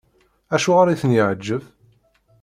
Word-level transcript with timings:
Acuɣer 0.55 0.87
i 0.89 0.95
ten-yeɛjeb? 1.01 1.63